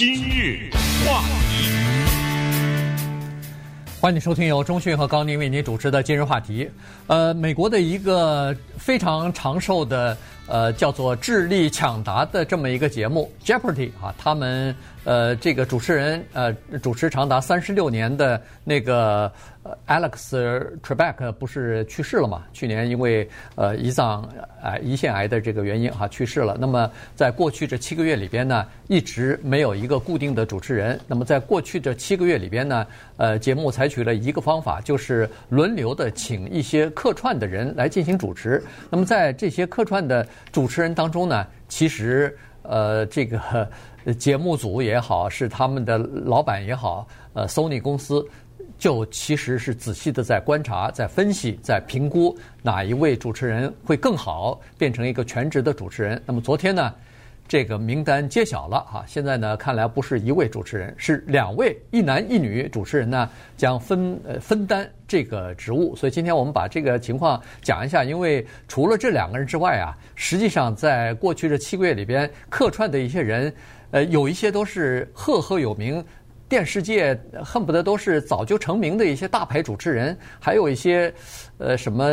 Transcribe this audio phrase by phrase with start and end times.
[0.00, 0.70] 今日
[1.04, 1.20] 话
[1.50, 1.68] 题，
[4.00, 6.66] 欢迎收听由中讯和高宁为您主持的今日话题。
[7.06, 10.16] 呃，美国的一个非常长寿的
[10.50, 16.52] 呃叫做智力抢答的这么一个节目 Jeopardy 啊，他们呃这个主持人呃
[16.82, 19.32] 主持长达三十六年的那个。
[19.86, 20.32] ，Alex
[20.82, 22.42] Trebek 不是去世了嘛？
[22.50, 24.26] 去年因为呃胰脏
[24.62, 26.56] 癌、胰腺癌的这个原因哈去世了。
[26.58, 30.98] 那么在过去这七个月里边呢，一直没有一个固定的主持人。
[31.06, 32.86] 那么在过去这七个月里边呢，
[33.18, 38.64] 呃，节目采取了一个方法，就是轮流的请一些客串的人来进行主持。
[38.88, 43.68] 那么在这些客串的主持人当中呢，其实呃这个
[44.18, 48.26] 节目组也好，是他们的老板也好，呃，Sony 公司。
[48.78, 56.22] 就其实是仔细的在观察、在分析、在评估哪一位主持人会更好，变成一个全职的主持人。
[56.24, 56.94] 那么昨天呢，
[57.50, 59.04] 这个名单揭晓了哈。
[59.08, 65.96] 现在呢，看来不是一位主持人，是两位，一男一女主持人呢将分呃分担这个职务。
[65.96, 73.52] 所以今天我们把这个情况讲一下，因为除了这两个人之外啊，实际上在过去这七个月里边客串的一些人，
[73.90, 76.04] 呃，有一些都是赫赫有名。
[76.48, 81.12] 电视界恨不得都是早就成名的一些大牌主持人，还有一些，
[81.58, 82.08] 呃，什么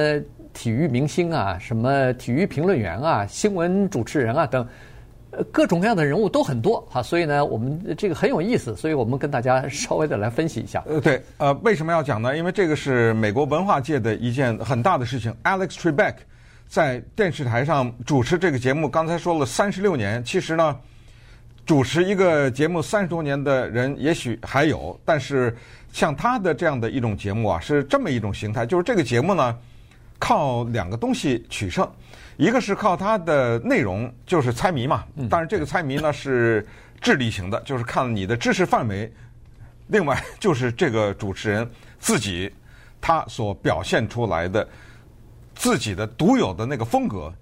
[0.53, 4.67] 体育明星啊，什么体育评论员啊，新闻主持人啊等，
[5.51, 7.01] 各种各样的人物都很多哈。
[7.01, 10.83] 所以呢，我们这个很有意思，所以我们跟大家稍微的来分析一下。
[10.87, 12.37] 呃，对，呃，为什么要讲呢？
[12.37, 15.33] 因为这个是美国文化界的一件很大的事情。
[15.43, 16.15] Alex Trebek
[16.67, 20.77] 在电视台上主持这个节目，刚才说了三十六年，其实呢。
[21.65, 25.53] 主持一个节目三十多年的人也许还有，但是
[25.91, 29.53] 像他的这样的一种节目啊，是这么一种形态，就是这个节目呢，
[30.17, 31.85] 靠两个东西取胜，
[32.37, 36.65] 一个是靠它的内容，就是猜谜嘛，但是这个猜谜呢是
[37.01, 39.09] 智力型的，就是看你的知识范围；
[39.87, 41.67] 另外就是这个主持人
[41.99, 42.53] 自己
[43.01, 44.67] 他所表现出来的
[45.55, 47.33] 自己的独有的那个风格，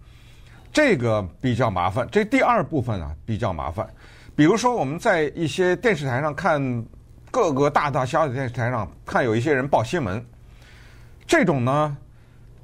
[0.72, 2.08] 这个比较麻烦。
[2.10, 3.86] 这第二部分啊比较麻烦。
[4.34, 6.86] 比如说，我们在一些电视台上看，
[7.32, 10.26] 各个大大小小的电视台上看，有一些人报新闻，
[11.28, 11.98] 这种呢，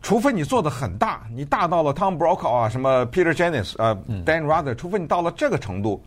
[0.01, 3.95] 除非你做的很大，你大到了 Tom Brokaw 啊，什么 Peter Jennings 啊
[4.25, 6.03] ，Dan Rather，除非你到了这个程度，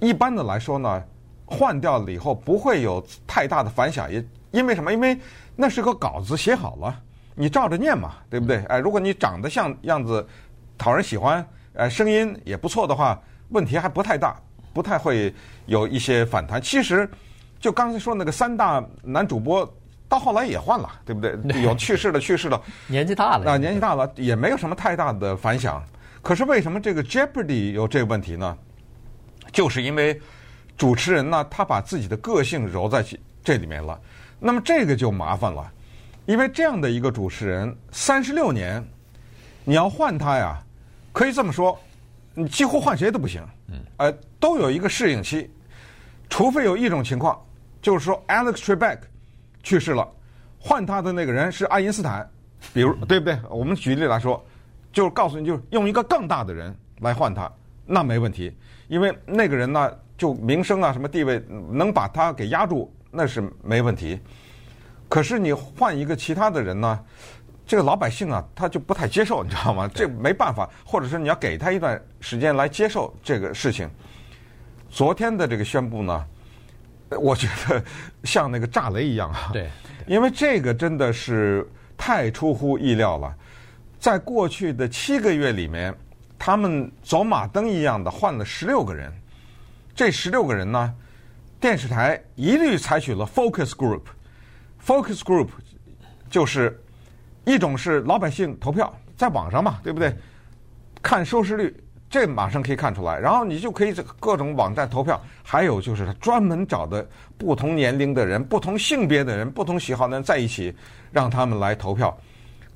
[0.00, 1.02] 一般的来说呢，
[1.44, 4.92] 换掉了以后不会有太大的反响，也因为什么？
[4.92, 5.18] 因为
[5.54, 7.00] 那是个稿子写好了，
[7.34, 8.64] 你照着念嘛，对不对？
[8.64, 10.26] 哎，如果你长得像样子
[10.76, 13.20] 讨人喜欢，呃，声音也不错的话。
[13.50, 14.36] 问题还不太大，
[14.74, 15.32] 不太会
[15.66, 16.60] 有一些反弹。
[16.60, 17.08] 其实，
[17.60, 19.64] 就刚才说那个三大男主播，
[20.08, 21.36] 到后来也换了，对不对？
[21.62, 25.82] 有去世的，去世了，年纪大了，啊，年纪大了也没有什么太大的反响。
[26.22, 28.56] 可是为什么这个 Jeopardy 有这个问题呢？
[29.52, 30.20] 就是因为
[30.76, 33.04] 主持人呢，他把自己的个性揉在
[33.42, 33.98] 这里面了。
[34.38, 35.70] 那么这个就麻烦了，
[36.26, 38.84] 因为这样的一个主持人三十六年，
[39.64, 40.58] 你要换他呀，
[41.12, 41.78] 可以这么说。
[42.38, 43.42] 你几乎换谁都不行，
[43.96, 45.50] 呃，都有一个适应期，
[46.28, 47.40] 除非有一种情况，
[47.80, 48.98] 就是说 Alex Trebek
[49.66, 50.08] 去世了，
[50.60, 52.24] 换他的那个人是爱因斯坦，
[52.72, 53.36] 比如对不对？
[53.50, 54.40] 我们举例来说，
[54.92, 57.50] 就是告诉你，就是用一个更大的人来换他，
[57.84, 58.56] 那没问题，
[58.86, 64.20] 因为那个人呢，就名声啊什么地位能把他给压住，那是没问题。
[65.08, 67.04] 可是你换一个其他的人呢？
[67.66, 69.90] 这个老百姓啊，他就不太接受，你知道吗？
[69.92, 73.90] 这没办法，或者是你要给他一段时间来接受这个事情。
[74.88, 76.24] 昨天的这个宣布呢，
[77.10, 77.82] 我觉得
[78.24, 79.50] 像那个炸雷一样啊。
[79.52, 79.68] 对。
[80.06, 83.34] 因为这个真的是太出乎意料了，
[83.98, 85.94] 在过去的七个月里面，
[86.38, 89.12] 他们走马灯一样的换了十六个人。
[89.94, 90.94] 这十六个人呢，
[91.60, 94.02] 电视台一律采取了 focus group。
[94.84, 95.48] focus group
[96.30, 96.80] 就是。
[97.48, 100.12] 一种是老百姓投票，在网上嘛，对不对？
[101.00, 101.72] 看收视率，
[102.08, 103.18] 这马上可以看出来。
[103.18, 105.20] 然后你就可以在各种网站投票。
[105.42, 107.06] 还有就是专门找的
[107.38, 110.74] 不同年龄的人、不同性别的人、不同喜好的人在一起，
[111.12, 112.16] 让他们来投票。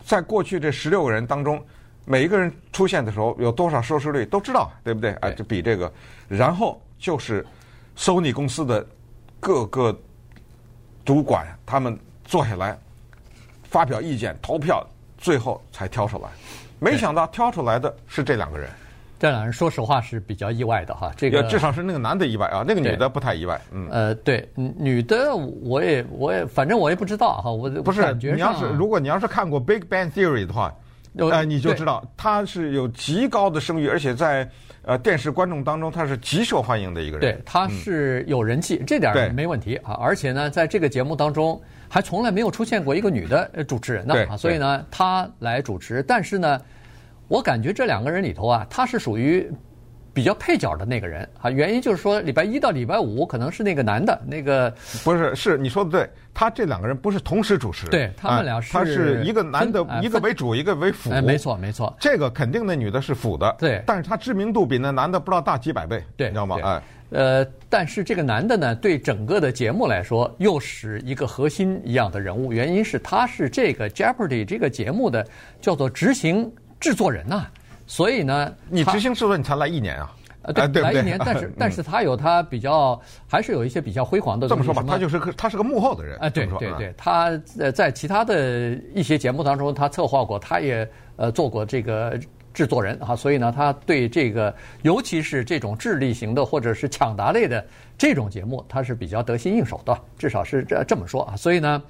[0.05, 1.61] 在过去这十六个人当中，
[2.05, 5.12] 每一个人出现的时候有多少收视率都知道，对不对？
[5.15, 5.93] 哎，就比这个。
[6.29, 7.44] 然后就是
[7.97, 8.87] Sony 公司的
[9.41, 9.99] 各个
[11.05, 12.79] 主管，他们坐下来。
[13.65, 14.85] 发表意见、投票，
[15.17, 16.29] 最后才挑出来。
[16.81, 18.69] 没想到挑出来的是这两个人。
[19.21, 21.13] 这两人说实话是比较意外的哈。
[21.15, 23.61] 这个至少是那个男的意外啊，那个女的不太意外。
[23.71, 23.87] 嗯。
[23.91, 28.15] 呃，对，女的我也我也反正我也不知道哈，我不是。
[28.15, 30.75] 你要是如果你要是看过《Big Bang Theory》的话，
[31.19, 34.49] 呃，你就知道他是有极高的声誉，而且在
[34.83, 37.21] 呃电视观众当中他是极受欢迎的一个人。
[37.21, 39.93] 对，他是有人气，嗯、这点没问题啊。
[40.01, 46.03] 而且呢，在这个节目当中还从来没有出现过一个女的主持人呢啊，所以呢，他来主持。
[46.05, 46.59] 但是呢，
[47.31, 49.50] 我感觉这两个人里头啊，他是属于。
[50.12, 54.69] 比较配角的那个人啊，原因就是说礼拜一到礼拜五可能是那个男的，那个
[55.05, 66.56] 不是，是你说的对，他这两个人不是同时主持，对他们俩是，他是一个男的，一个为主，一个为辅，哎，没错没错，这个肯定那女的是辅的，对，但是他知名度比那男的不知道大几百倍，对，你知道吗？
[66.61, 75.25] 哎，呃，但是这个男的呢，对整个的节目来说又是一个核心一样的人物，原因是他是这个 Jeopardy 这个节目的
[75.61, 76.50] 叫做执行
[76.81, 77.47] 制作人呐。
[77.87, 80.15] 所以呢，你执行制作你才来一年啊？
[80.43, 82.99] 呃，对，来一年， 但是但是他有他比较，
[83.29, 84.49] 还是有一些比较辉煌的。
[84.49, 86.17] 这么说吧，他就是个他是个幕后的人。
[86.19, 92.19] 啊，对对对，他呃在其他的一些节目当中，他策划过，他也呃做过这个
[92.55, 97.62] 制作人啊，所以呢，他对这个尤其是这种智力型的或者是抢答类的
[97.99, 101.37] 这种节目，他是比较得心应手的，至少是这这么说啊。
[101.37, 101.83] 所以呢，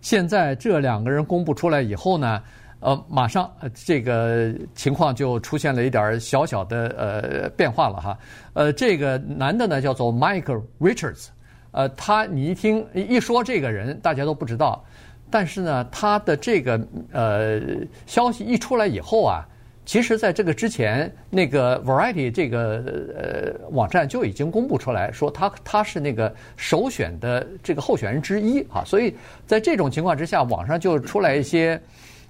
[0.00, 2.42] 现在这两个人公布出来以后呢。
[2.80, 8.18] 呃，马上这个情况就出现了一点小小的呃变化了哈。
[8.52, 11.28] 呃，这个男的呢叫做 Michael Richards，
[11.70, 14.84] 呃，他你一听一说这个人，大家都不知道。
[15.30, 17.60] 但是呢，他的这个呃
[18.06, 19.42] 消息一出来以后啊，
[19.86, 22.84] 其实在这个之前，那个 Variety 这个
[23.16, 28.84] 呃网站就已经公布出来说他他是那个首选的这个候选人之一啊。
[28.84, 31.80] 所以在这种情况之下，网上就出来一些。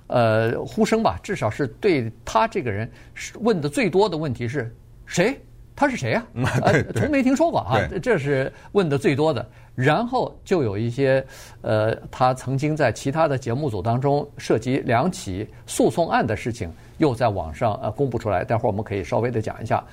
[0.09, 2.91] 呃，呼声吧，至少是对他这个人
[3.41, 4.75] 问的最多的问题是
[5.05, 5.39] 谁？
[5.75, 6.27] 他是谁呀？
[6.63, 9.47] 呃，从没听说过啊，这是问的最多的。
[9.75, 11.23] 然后就有一些
[11.61, 18.43] 呃，他曾经在其他的节目组当中涉及两起诉讼案的事情，又在网上呃公布出来。
[18.43, 19.85] 待会儿我们可以稍微的讲一下。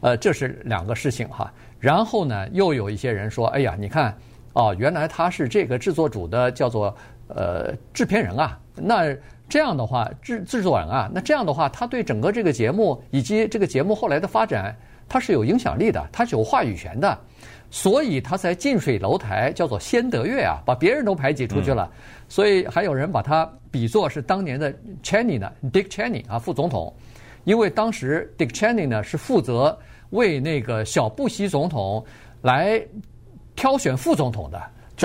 [0.00, 1.52] 呃，这是两个事情哈。
[1.80, 4.16] 然后呢，又有一些人说，哎呀，你看
[4.52, 6.96] 哦，原来他是这个制作组的叫做
[7.26, 9.12] 呃制片人啊，那。
[9.52, 14.74] 这样的话，制制作人啊，那这样的话，他对整个这个节目以及这个节目后来的发展，
[15.06, 17.18] 他是有影响力的，他是有话语权的，
[17.70, 21.86] 所以他才近水楼台，叫做先得月啊，把别人都排挤出去了。
[21.92, 22.00] 嗯、
[22.30, 24.72] 所以还有人把他比作是当年的
[25.02, 26.90] Cheney 呢，Dick Cheney 啊，副总统，
[27.44, 29.78] 因为当时 Dick Cheney 呢是负责
[30.12, 32.02] 为那个小布希总统
[32.40, 32.82] 来
[33.54, 34.58] 挑选副总统的。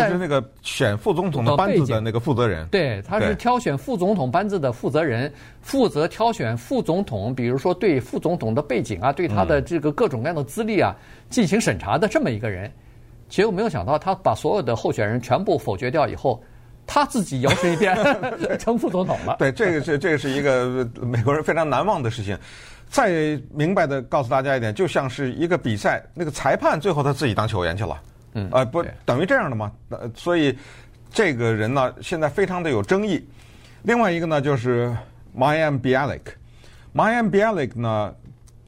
[0.05, 10.95] 就是那个选副总统的班子的那个负责人，对，他是挑选副总统班子的负责人，负责挑选副总统，比如说对副总统的背景啊，对他的这个各种各样的资历啊
[11.29, 12.71] 进行审查的这么一个人。
[13.29, 16.41] 结果没有想到，他把所有的候选人全部否决掉以后，
[16.85, 17.94] 他自己摇身一变
[18.57, 19.35] 成副总统了。
[19.38, 22.38] 对，这个是这个是一个美国人非常难忘的事情。
[22.89, 28.01] 再明白的告诉大家一点，就像是一个比赛，那个裁判最后他自己当球员去了。
[28.38, 29.72] 嗯，呃，不等于这样的嘛？
[29.89, 30.56] 呃，所以
[31.10, 33.28] 这个人呢，现在非常的有争议。
[33.81, 34.95] 另外一个呢，就是
[35.36, 36.22] Mayim Bialik。
[36.94, 38.13] Mayim Bialik 呢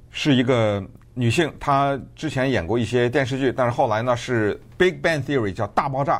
[0.09, 0.83] 是一个
[1.13, 6.17] 女性，她之前演过一些电视剧，但是后来呢是《Big Bang Theory》叫《大爆炸》，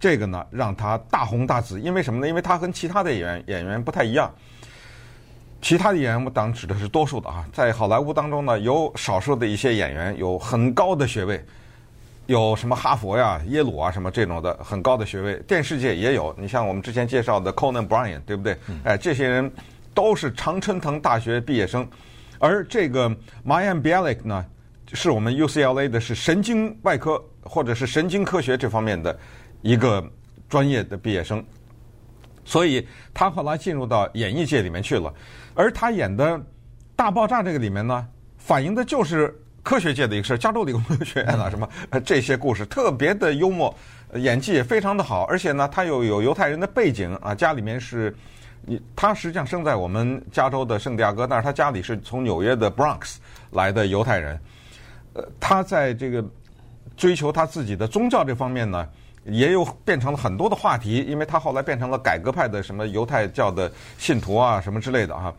[0.00, 1.80] 这个呢让她大红大紫。
[1.80, 2.26] 因为什么呢？
[2.26, 4.28] 因为她跟其他的演员演员不太一样。
[5.62, 11.44] 其他的演员我当指的是多数的啊，在好莱坞当中呢，有少数的一些演员有很高的学位。
[12.30, 16.32] 有什么哈佛呀、耶鲁啊什么这种的很高的学位，电视界也有。
[16.38, 18.56] 你像我们之前介绍的 Conan Bryan，对不对？
[18.84, 19.50] 哎，这些人
[19.92, 21.84] 都是常春藤大学毕业生。
[22.38, 23.10] 而这个
[23.44, 24.46] Mayan Bialik 呢，
[24.92, 29.18] 是我们 UCLA 的是神经外科或者是神经科学这方面的
[29.60, 30.00] 一个
[30.48, 31.44] 专业的毕业生。
[32.44, 35.12] 所以他后来进入到演艺界里面去了。
[35.52, 36.38] 而他演的
[36.94, 38.06] 《大爆炸》这个里面呢，
[38.38, 39.36] 反映的就是。
[39.62, 41.68] 科学界的一个事儿，加州理工 学院啊，什么
[42.04, 43.74] 这些故事特别的幽默，
[44.14, 48.14] 演技也非常的好，而且呢，他又有犹太人的背景啊，家里面是，
[48.64, 53.16] 你他实际上生在我们加州的圣地亚哥，但是他家里是从纽约的 Bronx
[53.50, 54.40] 来的犹太人，
[55.12, 56.24] 呃，他在这个
[56.96, 58.88] 追求他自己的宗教这方面呢，
[59.24, 65.32] 也有变成了很多的话题，因为他后来变成了改革派的什么犹太教的信徒啊，什么之类的啊。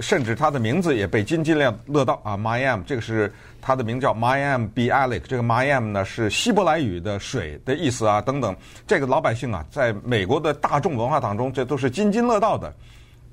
[0.00, 12.72] 甚至他的名字也被津津乐乐道啊，Mayim，这个是他的名叫 Mayim Bialik，这个 Mayim 呢是希伯来语的水的意思啊，等等，这个老百姓啊，在美国的大众文化当中，这都是津津乐道的。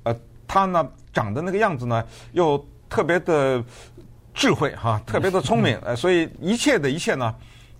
[0.02, 0.16] 呃，
[0.48, 3.62] 他呢长得那个样子呢，又特别的
[4.34, 7.34] 智慧哈， 特别的聪明，呃，所以一切的一切呢，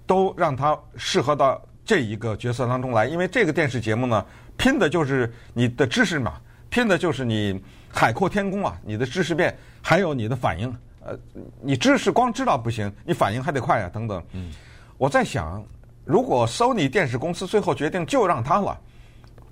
[0.06, 4.24] 都让他适合到这一个角色当中来，因为这个电视节目呢，
[4.56, 6.34] 拼的就是你的知识嘛。
[6.68, 7.58] 拼的就是你
[7.96, 10.70] 海阔天空啊，你的知识面还有你的反应。
[11.00, 11.18] 呃，
[11.62, 14.22] 你知识光知道不行，你反应还得快啊，等等。
[14.32, 14.52] 嗯，
[14.98, 15.64] 我在想，
[16.04, 18.78] 如果 Sony 电视公司最后决定就让他了，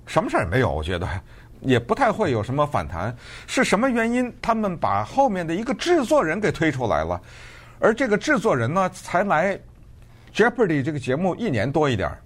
[0.05, 1.09] 什么事儿也没有，我觉得
[1.61, 3.15] 也不太会有什么反弹。
[3.47, 4.31] 是什么原因？
[4.39, 7.19] 他们把后面的一个制作人给推出来了，
[7.79, 9.59] 而这个制作人呢，才来
[10.31, 12.21] Jeopardy 这个节目一年多一点儿。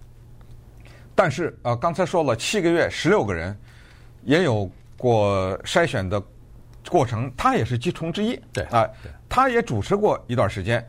[1.15, 3.57] 但是啊，刚才说了七个月，十六个人，
[4.23, 4.69] 也有
[4.99, 6.21] 过筛选的
[6.87, 8.39] 过程，他也是其中之一。
[8.53, 8.87] 对啊。
[9.27, 10.83] 他也主持过一段时间，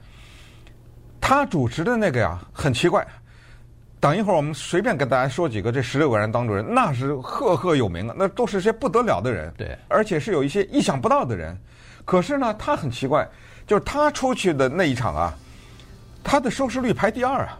[1.21, 3.07] 他主持的那个呀很奇怪。
[4.01, 9.53] 等一会儿我们随便跟大家说几个这十六个人当中人，那是赫赫有名的，那都是些不得了的人。
[9.59, 11.55] 对，而且是有一些意想不到的人。
[12.07, 13.29] 可是呢，他很奇怪，
[13.67, 15.35] 就是他出去的那一场啊，
[16.25, 17.59] 他的收视率排第二啊，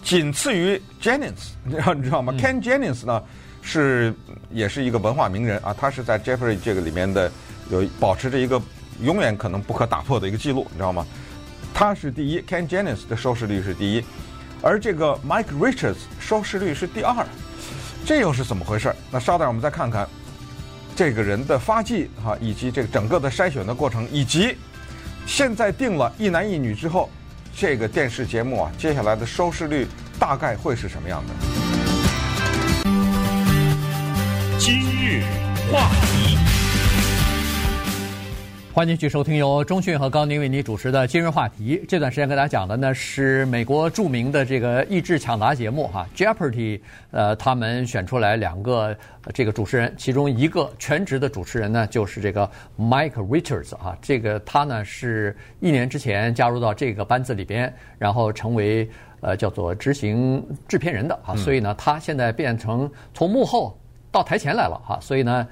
[0.00, 2.32] 仅次于 Jennings，你知道你知道吗？
[2.36, 3.20] 嗯，Ken Jennings 呢
[3.64, 4.14] 是
[4.52, 7.32] 也是一个文化名人啊，他是在 Jeffrey 这个里面的
[7.70, 8.62] 有保持着一个。
[9.02, 11.04] 永远可能不可打破的一个记录，你知道吗？
[11.74, 14.04] 他是第一，Ken Jennings 的收视率是第一，
[14.62, 17.26] 而这个 Mike Richards 收视率是第二，
[18.06, 18.94] 这又是怎么回事？
[19.10, 20.08] 那稍等，我们再看看
[20.94, 24.56] 这个人的发迹哈，以及这个整个的筛选的过程，以及
[25.26, 27.10] 现在定了一男一女之后，
[27.56, 29.88] 这个电视节目啊，接下来的收视率
[30.20, 31.63] 大概会是什么样的？
[35.72, 36.36] 话题。
[38.72, 41.80] 欢迎继续收听由中讯和高宁为您主持的今日话题。
[41.86, 46.80] 这段时间跟大家讲的呢是美国著名的这个益智抢答节目哈，Jeopardy。
[47.12, 48.96] 呃，他们选出来两个
[49.32, 58.90] 这个主持人，其中一个全职的主持人呢就是这个 Mike Richards 哈，这个他呢是一年之前加入到这个班子里边，然后成为
[59.20, 63.78] 呃叫做执行制片人的哈，所以呢他现在变成从幕后
[64.14, 65.46] 到台前来了哈，所以呢。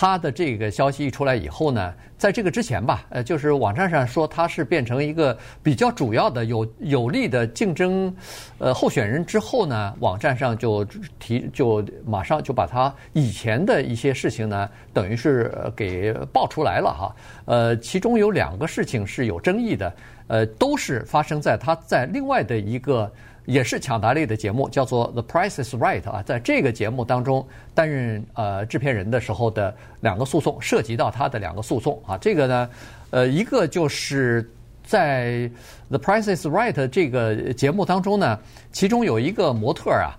[0.00, 8.14] 他的这个消息一出来以后呢，在这个之前吧，呃，就是网站上说他是变成一个比较主要的有有力的竞争，
[8.58, 10.84] 呃，候选人之后呢，网站上就
[11.18, 19.92] 提就马上就把他以前的一些事情呢，等于是给爆出来了哈，呃，其中有两个事情是有争议的，
[20.28, 23.10] 呃，都是发生在他在另外的一个。
[23.48, 32.70] 也是抢答类的节目，叫做《The Price Is Right》啊，在这个节目当中担任呃制片人的时候的两个诉讼，涉及到他的两个诉讼啊，这个呢，
[33.08, 34.46] 呃，一个就是
[34.84, 35.30] 在
[35.88, 38.38] 《The Price Is Right》这个节目当中呢，
[38.70, 40.12] 其中有一个模特啊，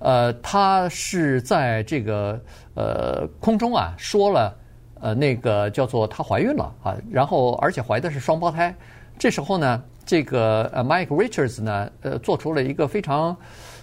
[0.00, 2.38] 呃，他是在这个
[2.74, 4.54] 呃空中啊说了
[5.00, 8.74] 呃那个叫做她怀孕了啊，然后而且怀的是双胞胎，
[9.18, 9.82] 这时候呢。
[10.04, 13.36] 这个呃，Mike Richards 呢，呃，做出了一个非常，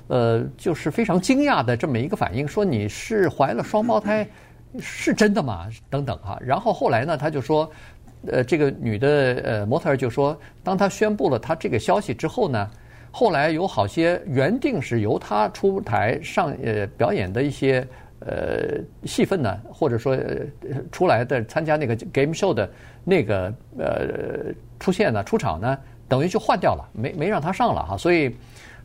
[0.08, 4.28] 呃，就是非常惊讶的这么一个反应，说你是怀了双胞胎，
[4.80, 5.68] 是真的吗？
[5.90, 6.38] 等等哈。
[6.40, 7.70] 然后后来呢，他就说，
[8.28, 12.70] 呃，这个女的呃模特儿就说，当他宣布了他这个消息之后呢，
[13.10, 17.88] 后来有好些原定是由他出台上呃表演的一些
[18.20, 22.70] 呃戏份呢，或者说呃出来的参加那个 game show 的
[23.04, 25.76] 那个呃出现呢，出场呢。
[26.12, 28.36] 等于就换掉了，没没让他上了哈，所以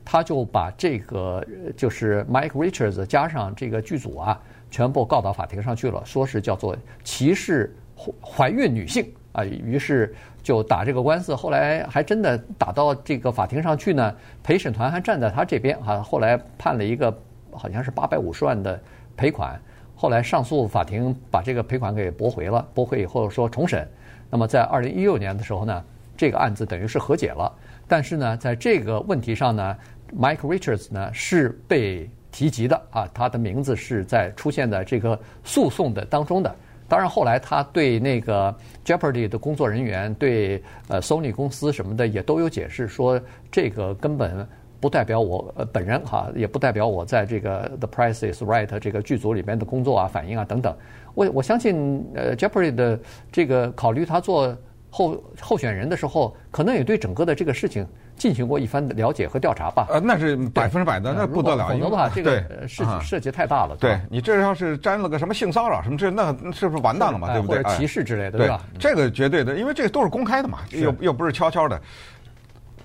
[0.04, 1.44] 他就把这个
[1.76, 4.40] 就是 Mike Richards 加上这个剧组啊，
[4.70, 7.74] 全部告到法庭上去了，说是叫做歧视
[8.22, 14.14] 怀孕女性啊，于是就打这个官司，后来还真的打到这个法庭上去呢，
[14.44, 17.12] 陪审团还站在他这边哈，后来判了一个
[17.50, 18.80] 好像是八百五十万的
[19.16, 19.60] 赔款，
[19.96, 23.84] 后来上诉法庭把这个赔款给驳回了，驳回以后说重审，
[24.30, 25.84] 那么在二零一六年的时候呢。
[26.16, 27.52] 这个案子等于是和解了，
[27.86, 29.76] 但是呢，在这个问题上呢
[30.18, 36.54] ，Mike Richards 呢是被提及的啊，他的名字是在出现在这个诉讼的当中的。
[36.88, 38.54] 当然后来他对那个
[38.84, 43.20] Jeopardy 的工作人员，对呃 Sony 公司什么的也都有解释，说
[43.50, 44.46] 这个根本
[44.80, 50.74] 不代表我本人哈，也不代表我在这个 The Price Is Right 这个剧组里面的工作啊、反应啊等等。
[51.14, 52.98] 我我相信呃 Jeopardy 的
[53.32, 54.56] 这个考虑他做。
[54.96, 57.86] 候候选人的时候，可能也对整个的这个事情
[58.16, 59.88] 进行过一番的了解和调查吧。
[59.90, 61.68] 呃，那是百分之百的，那不得了。
[61.68, 63.76] 否则的话，这个事情涉及太大了。
[63.76, 67.30] 对你这要是沾了个什么性骚扰什么这，那是不是完蛋了嘛？
[67.30, 67.58] 对不对？
[67.58, 68.62] 或者歧视之类的，对吧？
[68.78, 71.78] 这个绝对的，因为这个都是公开的嘛，又又不是悄悄的。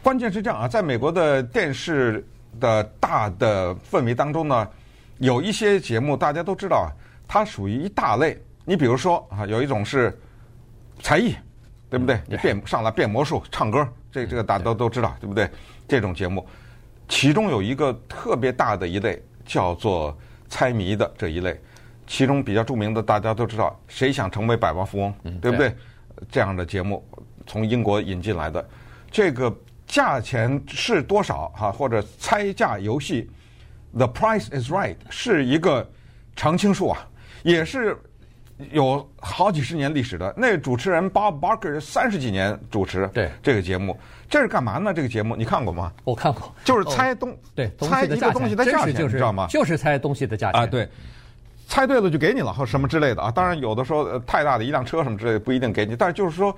[0.04, 2.26] 关键是这样啊，在美国的电视
[2.60, 4.68] 的大的氛围当中呢，
[5.20, 6.92] 有一些节目大家都知道啊，
[7.26, 8.38] 它属于一大类。
[8.66, 10.20] 你比如说啊，有一种是
[11.02, 11.34] 才艺。
[11.92, 12.22] 对不对？
[12.26, 15.50] 你变上来变魔术、唱歌，这这个大家都都知道，对不对？
[15.90, 16.48] 这种节目，
[17.10, 20.18] 其中有一个特别大的一类叫做
[20.48, 21.60] 猜谜的这一类，
[22.08, 25.68] 其中比较著名的，大家都知道，《谁想成为百万富翁》，对不对？
[25.68, 25.76] 对
[26.32, 27.06] 这样的节目
[27.46, 28.66] 从英国引进来的，
[29.12, 29.54] 这个
[29.86, 31.50] 价钱是多少？
[31.50, 33.30] 哈，或者猜价游戏
[33.94, 35.86] ，The Price is Right 是一个
[36.38, 37.06] 常青树啊，
[37.44, 37.98] 也是
[38.72, 40.34] 有好几十年历史的。
[40.38, 43.98] 那主持人 Bob Barker 三十几年主持对这个节目，
[44.30, 44.94] 这是干嘛呢？
[44.94, 45.92] 这个节目你看过吗？
[46.04, 49.48] 我看过，就是猜东、哦、对猜一个东西的价钱，就是、你知道吗？
[49.50, 50.88] 就是猜东西的价钱啊，对。
[51.68, 53.32] 猜对了就给你了，或什么之类的啊。
[53.32, 56.54] 当然有的时候、呃、太大的一辆车什么之类的不一定给你，但是就是说，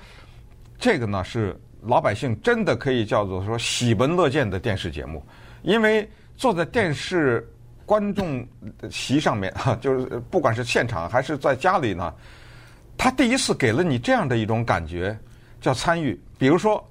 [0.79, 5.23] 这个呢是老百姓真的可以叫做说喜闻乐见的电视节目，
[5.61, 7.47] 因为坐在电视
[7.93, 8.43] 观众
[8.89, 12.11] 席上面哈， 就是不管是现场还是在家里呢，
[12.97, 15.15] 他第一次给了你这样的一种感觉，
[15.61, 16.19] 叫参与。
[16.39, 16.83] 比如说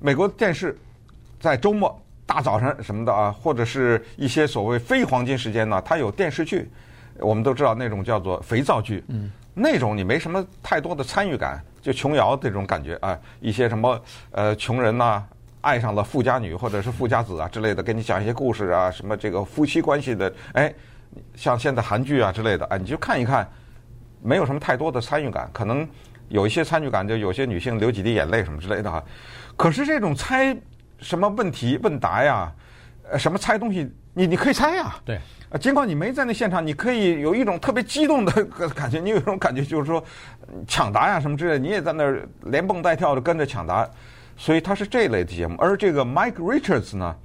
[0.00, 0.74] 美国电视
[1.38, 1.94] 在周末
[2.24, 6.66] 大早晨什么的啊，或者是一些所谓非黄金时间呢，它有电视剧。
[7.18, 15.22] 我们都知道那种叫做肥皂剧，嗯，那种你没什么太多的参与感，就琼瑶这种感觉啊，一些什么呃穷人呐、
[15.66, 20.72] 爱上了富家女或者是富家子啊之类的，给你讲一些故事啊，什么这个夫妻关系的，哎，
[21.34, 23.50] 像现在韩剧啊之类的，哎，你就看一看，
[24.22, 25.86] 没有什么太多的参与感，可能
[26.28, 29.02] 有一些参与感，就有些女性流几滴眼泪什么之类的哈。
[29.56, 30.56] 可是这种猜
[31.00, 32.52] 什么问题问答呀，
[33.10, 35.18] 呃，什么猜东西，你你可以猜呀，对。
[35.48, 38.44] 啊，尽管你没在那现场，你可以有一种特别激动的
[38.74, 40.02] 感觉，你有一种感觉就是说
[40.66, 43.88] 抢答呀什么之类，你也在那儿连蹦带跳的跟着抢答，
[44.36, 45.56] 所以他是这一类的节目。
[45.58, 47.16] 而这个 Mike Richards 呢，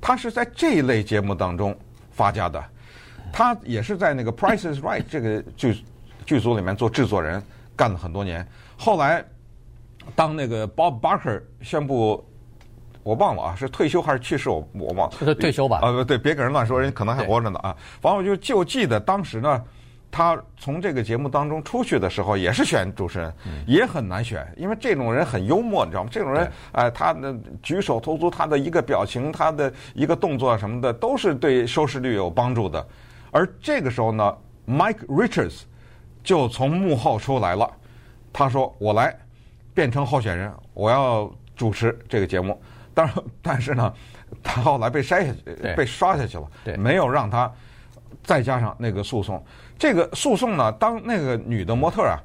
[0.00, 1.76] 他是在这一类节目当中
[2.10, 2.62] 发家的，
[3.32, 5.84] 他也是在那个 Price is Right 这个剧
[6.24, 7.42] 剧组里面做制作人，
[7.76, 8.46] 干了很多年。
[8.76, 9.24] 后来
[10.14, 12.24] 当那个 Bob Barker 宣布。
[13.02, 14.48] 我忘了啊，是退休还是去世？
[14.48, 15.16] 我我忘了。
[15.18, 15.78] 是退休吧？
[15.82, 17.76] 啊，对，别给人乱说，人可能还活着呢啊。
[18.00, 19.62] 反正我就就记得当时呢，
[20.16, 23.34] 他从这个节目当中出去的时候，也是选主持人，
[23.66, 26.08] 也很难选，因为这种人很幽默，你知道吗？
[26.12, 32.86] 这种人，哎，他的举手投足，他的一个表情，他的一个动作什么的，都是对收视率有帮助的。
[33.32, 34.36] 而这个时候呢
[34.68, 35.62] ，Mike Richards
[36.22, 37.68] 就从幕后出来了，
[38.32, 39.12] 他说：“我来
[39.74, 42.62] 变成候选人，我要主持这个节目。”
[42.94, 43.92] 当然，但是呢，
[44.44, 47.52] 他后来被筛下去，被刷下去了，没有让他
[48.22, 49.42] 再加上那个诉讼。
[49.78, 52.18] 这个诉讼呢，当那个女的模特啊，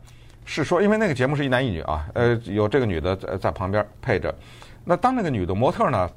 [0.45, 4.34] 是说，因为那个节目是一男一女啊，呃，有这个女的在在旁边配着。
[4.86, 6.10] 那当那个女的模特呢，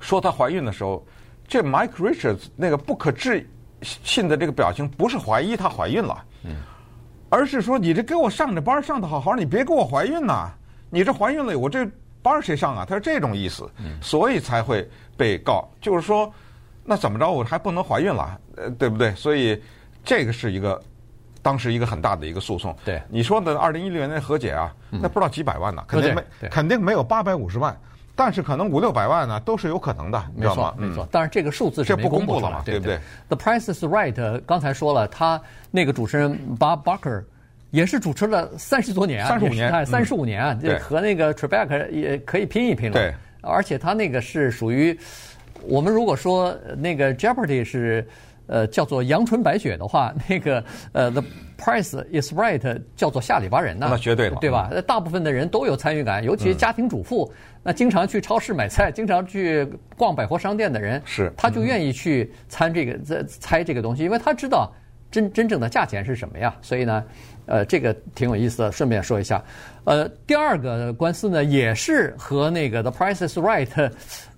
[0.00, 1.04] 说她怀孕的时候，
[1.48, 3.48] 这 Mike Richards 那个不可置
[3.82, 6.56] 信的这个表情，不是怀疑她怀孕了，嗯，
[7.30, 10.50] 而是说你这给我上着班上的好好，你别给我怀孕呐，
[10.90, 11.88] 你这怀孕了，我这。
[12.24, 12.86] 班谁上啊？
[12.88, 13.70] 他是这种意思，
[14.00, 15.68] 所以才会被告。
[15.78, 16.32] 就是说，
[16.82, 17.30] 那怎么着？
[17.30, 19.14] 我还不能怀孕了，呃，对不对？
[19.14, 19.60] 所以
[20.04, 20.80] 这个是一个
[21.42, 22.74] 当时一个很大的一个诉讼。
[22.84, 27.76] 对，你说的二零一六年的和解啊，那不知道几百万呢，肯定没，肯定没有八百五十万，
[28.14, 30.74] 但是可能五六百万呢，都是有可能的，你知道吗？
[30.76, 35.40] 没错，当然这个数字是这不公布了嘛，对不对？The Price is Right，刚才说了，他
[35.70, 37.24] 那个主持人 Bob Barker。
[37.70, 42.92] 也是主持了三十多年啊，三十五年，三十五年啊，这和那个 Trebek 也可以拼一拼了。
[42.92, 44.96] 对，而且他那个是属于
[45.62, 48.06] 我们如果说那个 Jeopardy 是
[48.46, 51.22] 呃叫做阳春白雪的话， 那个呃 The
[51.58, 54.70] Price is Right 叫做下里巴人呢，那绝对了，对吧？
[54.86, 64.72] 大部分的人都有参与感，尤其家庭主妇，那经常去超市买菜，经常去逛百货商店的人，是他就愿意去参这个猜这个东西，因为他知道
[65.10, 67.04] 真真正的价钱是什么呀，所以呢。
[67.46, 69.42] 呃，这个挺有意思的，顺便说一下。
[69.84, 73.66] 呃，第二个官司呢，也是和那个《The Price is Right》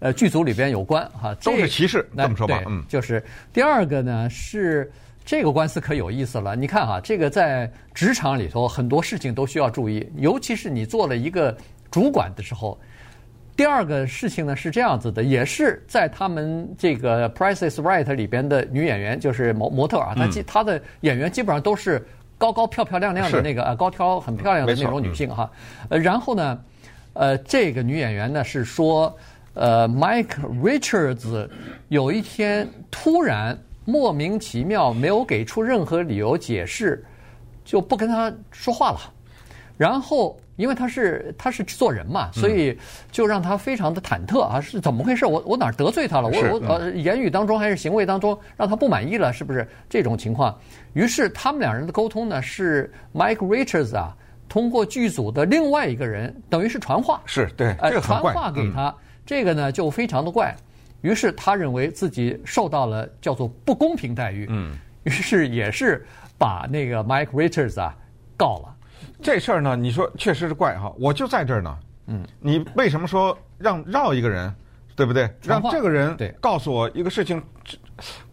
[0.00, 4.90] 呃剧组里边有关哈，都是歧视，这么说吧，嗯，就是第二个呢是
[5.24, 6.56] 这个官司可有意思了。
[6.56, 11.56] 你看哈，这个在职场里头很多事情都需要注意，尤其是你做了一个
[11.92, 12.76] 主管的时候。
[13.54, 22.04] 第二个事情呢是这样子的，也是在他们这个《Price is Right》里边的女演员，就是模模特啊，她基她的演员基本上都是。
[22.38, 25.50] 高高漂漂亮亮的那个呃高挑很漂亮的那种女性哈，
[25.88, 26.58] 呃然后呢，
[27.14, 29.16] 呃这个女演员呢是说，
[29.54, 31.48] 呃 Mike Richards
[31.88, 37.04] 有一天突然莫名其妙没有给出任何理由解释，
[37.64, 39.00] 就不跟他说话了，
[39.76, 40.38] 然后。
[40.56, 42.76] 因为他是他是制作人嘛，所以
[43.12, 45.24] 就让他非常的忐忑啊，是怎么回事？
[45.26, 46.28] 我我哪儿得罪他了？
[46.28, 49.32] 我我呃言语当中还是行为当中让他不满意了？
[49.32, 50.58] 是不是这种情况？
[50.94, 54.16] 于是他们两人的沟通呢，是 Mike Richards 啊，
[54.48, 60.56] 通过剧组的另外一个人，等于是传话，是对，这个传话给他，这个呢就非常的怪。
[61.02, 66.04] 于是他认为自己受到了叫做不公平待遇，嗯，于是也是
[66.38, 67.94] 把那个 Mike Richards 啊
[68.36, 68.75] 告了。
[69.22, 71.78] 这事儿呢，你说确实是怪哈，我就在这儿呢。
[72.06, 74.54] 嗯，你为什么说让绕一个人，
[74.94, 75.28] 对不对？
[75.42, 77.42] 让这个人告诉我一个事情，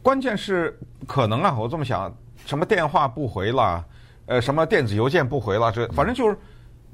[0.01, 2.15] 关键是可能啊，我这么想，
[2.45, 3.83] 什么电话不回了，
[4.27, 6.37] 呃，什么电子邮件不回了，这反正就是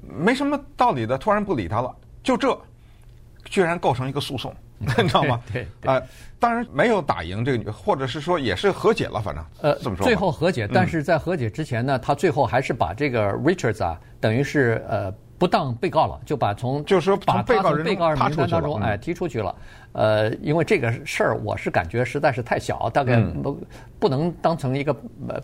[0.01, 2.57] 没什么道理的，突然不理他了，就这，
[3.45, 4.55] 居然构成一个诉讼。
[4.97, 5.41] 你知道吗？
[5.51, 6.03] 对啊、呃，
[6.39, 10.05] 当然没有打赢这个女，或者是说也是和解了，反正呃，怎么说。
[10.05, 19.53] 最后和解，但是在和解之前呢，嗯、他最后还是把这个 Richards 啊，等于是呃不当被告了，就把从就是说把被告人被告人名单当中嗯、哎踢出去了。
[19.91, 23.67] 呃，因为这个事儿，我是感觉实在是太小，大概不、嗯、
[23.99, 24.95] 不能当成一个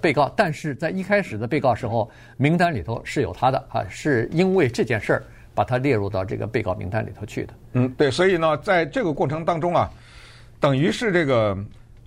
[0.02, 0.32] 被告。
[0.36, 5.24] 但是在一开始的被告时候，名单里头是有他的啊，是因为这件事儿。
[5.55, 7.53] 把他列入到这个被告名单里头去的。
[7.73, 9.89] 嗯，对，所以呢，在这个过程当中啊，
[10.59, 11.55] 等于是这个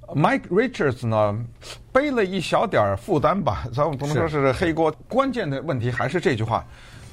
[0.09, 1.47] Mike Richards 呢
[1.91, 4.95] 背了一小点儿负担吧，咱们不能说是黑锅。
[5.09, 6.65] 关键的问题还是这句话，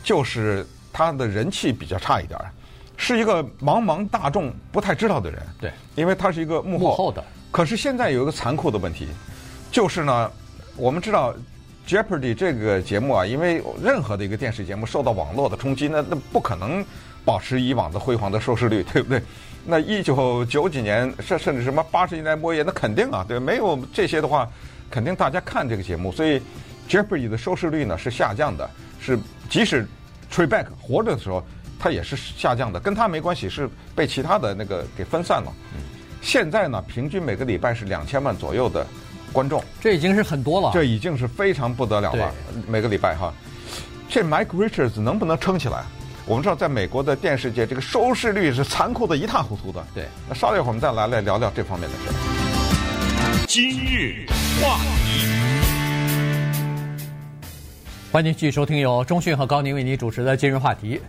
[0.04, 2.52] 就是他的人气比较差一点儿，
[2.98, 5.42] 是一个茫茫大众不太知道的人。
[5.60, 7.24] 对，因为他是一个幕后，幕后的。
[7.50, 9.08] 可是现在有一个残酷的问题，
[9.72, 10.32] 就是呢，
[10.76, 11.34] 我们知道。
[11.88, 16.84] Jeopardy 这个节目啊，因为任何的一个电视节目受到网络的冲击，那那不可能
[17.24, 19.22] 保持以往的辉煌的收视率，对不对？
[19.68, 24.50] 那一九九几年甚甚至什么八十年代末叶，那肯定啊，对，没有这些的话，
[24.90, 26.42] 肯定大家看这个节目，所以
[26.90, 28.70] Jeopardy 的收视率呢是下降的，
[29.00, 29.18] 是
[29.50, 29.88] 即使
[30.32, 31.44] Trebek 活着的时候，
[31.80, 35.52] 它也是下降的，跟他没关系，是被其他的那个给分散了。
[36.22, 38.86] 现在呢，平均每个礼拜是两千万左右的。
[39.36, 42.34] 观众，这已经是很多了，这已经是非常不得了了。
[42.70, 43.34] 每个礼拜哈，
[44.08, 45.84] 这 Mike Richards 能不能撑起来？
[46.26, 49.86] 我们知道，在美国的电视界，这个收视率是残酷的一塌糊涂的。
[49.94, 52.04] 对，那稍一会儿我们再来来聊聊这方面的事。
[53.46, 54.26] 今日
[54.62, 55.28] 话题，
[58.10, 61.02] 欢迎继续收听由中讯和高宁为您主持的今日话题。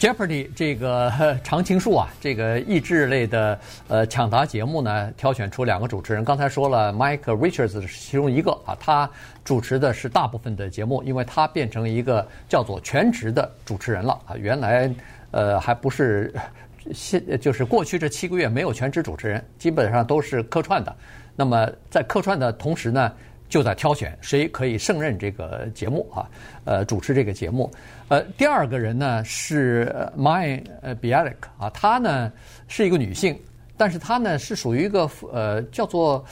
[0.00, 1.12] Jeopardy 这个
[1.44, 6.24] 常青树啊，这个益智类的呃抢答节目呢，挑选出两个主持人。
[6.24, 9.08] 刚才说了，Mike Richards 是其中一个啊，他
[9.44, 14.34] 主持的是大部分的节目，因为他变成一个叫做全职的主持人了啊。
[14.38, 14.90] 原来
[15.32, 16.34] 呃还不是
[16.94, 20.96] 现，就是过去这七个月没有全职主持人，基本上都是客串的。
[21.36, 23.12] 那么在客串的同时呢，
[23.50, 26.24] 就在挑选谁可以胜任这个节目啊，
[26.64, 27.70] 呃，主持这个节目。
[28.10, 29.86] 呃，第二个人呢是
[30.18, 30.64] Mayim
[31.00, 32.32] Bialik 啊，她呢
[32.66, 33.38] 是一个女性，
[33.76, 36.24] 但是她呢是属于一个呃叫做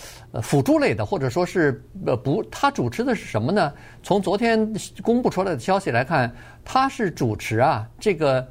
[0.43, 3.73] 辅助类的，或者说是呃不，她主持的是什么呢？
[4.03, 8.45] 从昨天公布出来的消息来看，她是主持啊这个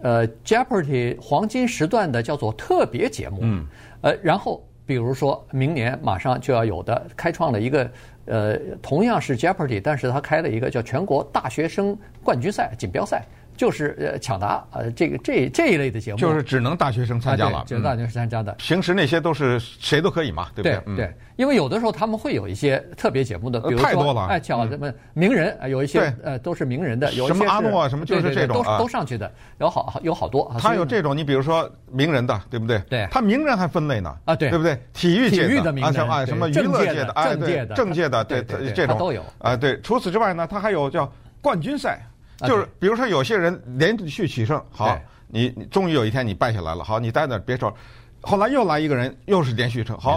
[0.00, 3.66] 呃 Jeopardy 黄金时段的叫做特别节目，嗯，
[4.00, 4.64] 呃，然后。
[4.88, 7.90] 比如说明年马上就要有的，开创了一个，
[8.24, 13.22] 呃，同样是 Jeopardy，但是他开了一个叫全国大学生冠军赛锦标赛。
[13.58, 18.52] 就是呃抢答呃这个这这一类的节目，就是只能大学生参加了，只能大学生参加的。
[18.52, 20.96] 平时那些都是谁都可以嘛，对不对？
[20.96, 30.54] 对，因为有的时候他们会有一些特别节目的，比如说哎抢什么名人，有一些呃都是名人的，有什么阿诺啊什么就是这种都都上去的，有好有好多。
[30.60, 32.78] 他有这种，你比如说名人的，对不对？
[32.88, 34.80] 对，他名人还分类呢啊，对，对不对？
[34.92, 39.56] 体育界的名人啊什么娱乐界的，政界的，政界的，对这种都有啊。
[39.56, 41.98] 对，除此之外呢，他还有叫冠军赛。
[42.46, 44.96] 就是，比如说有些人连续取胜，好，
[45.26, 47.74] 你你终于有一天你败下来了，好，你待那别说，
[48.20, 50.16] 后来又来一个人，又是连续胜，好，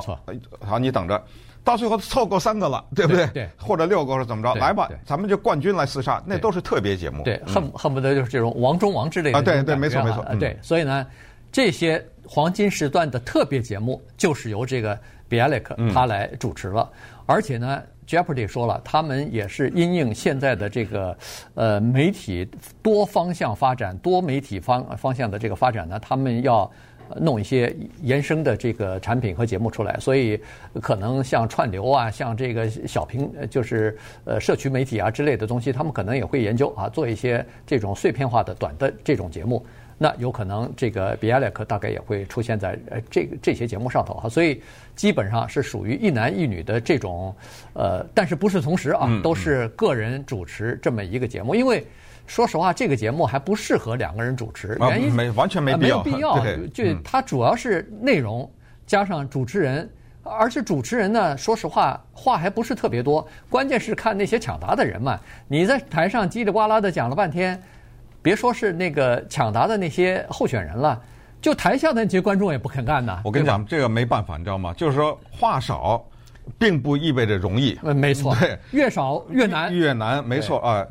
[0.59, 1.23] 好，你等着，
[1.63, 3.25] 到最后凑够三个了，对不对？
[3.27, 4.53] 对，或者六个是怎么着？
[4.53, 7.23] 来吧，咱们就冠军来厮杀，那都是特别节目。
[7.23, 9.39] 对，恨恨不得就是这种王中王之类的。
[9.39, 10.23] 啊，对对，没错没错。
[10.39, 11.07] 对，所以呢，
[11.51, 14.95] 这些黄金时段的特别节目就是由这个
[15.27, 16.87] Bialik 他来主持了，
[17.25, 17.81] 而且呢。
[18.07, 21.17] Jeopardy 说了，他们也是因应现在的这个
[21.55, 22.47] 呃媒体
[22.81, 26.69] 多方向发展、多媒体方方向的这个发展呢，他们要
[27.17, 30.39] 弄一些延伸的这个产品和节目出来，所以
[30.81, 39.65] 可能像串流啊、像这个小屏就是呃社区媒体啊之类的东西，他们可能也会研究啊，做一些这种碎片化的短的这种节目。
[40.03, 44.59] 那有可能这个 Bialik 大概也会出现在呃这个这些节目上头哈，所以
[44.95, 47.31] 基本上是属于一男一女的这种，
[47.73, 51.53] 呃，但是不是同时啊，都是个人主持这么一个节目。
[51.53, 51.85] 因为
[52.25, 56.43] 说实话，这个节目还不适合两个人主持，原因没完全没必要，没必 要。
[56.73, 58.49] 就它主要是内容
[58.87, 59.87] 加上主持人，
[60.23, 65.19] 而且主持人呢，说实话话还不是特别多，关键是看那些抢答的人嘛。
[65.47, 67.61] 你在台上叽里呱啦的讲了半天。
[68.21, 71.01] 别说是那个抢答的那些候选人了，
[71.41, 73.21] 就台下的那些观众也不肯干呐。
[73.23, 74.73] 我跟你讲，这个没办法，你知道吗？
[74.77, 76.03] 就是说话少，
[76.57, 77.77] 并不意味着容易。
[77.83, 80.85] 嗯，没错， 对，越少越难，越难，没错啊。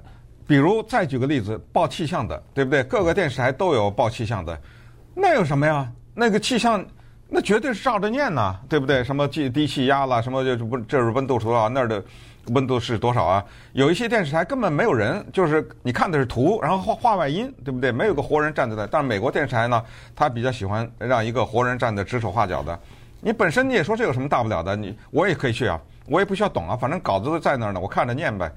[0.46, 2.82] 比如再举个例子，报气象的，对不对？
[2.82, 4.58] 各个电视台都有报气象的，
[5.14, 5.90] 那有什么呀？
[6.14, 6.84] 那个气象。
[7.32, 9.04] 那绝对是照着念呐，对不对？
[9.04, 12.02] 什么低低气压啦，什么就是温，这是温度多少，那儿的
[12.46, 13.44] 温度是多少啊？
[13.72, 17.92] 有一些电视台根本没有人，就是你看的是图，然后画画外音，对不对？
[17.92, 18.86] 没有个活人站在那。
[18.86, 19.82] 但是美国电视台呢，
[20.16, 22.78] 他比较喜欢让一个活人站的指手画脚的。
[23.20, 24.74] 你本身你也说这有什么大不了的？
[24.74, 28.50] 你我也可以去啊，我也不需要懂啊，反正稿子都在那儿呢，我看着念呗。